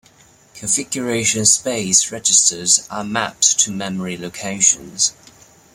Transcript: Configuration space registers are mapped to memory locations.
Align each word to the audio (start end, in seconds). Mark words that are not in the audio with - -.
Configuration 0.55 1.45
space 1.45 2.11
registers 2.11 2.87
are 2.89 3.03
mapped 3.03 3.59
to 3.59 3.69
memory 3.69 4.17
locations. 4.17 5.13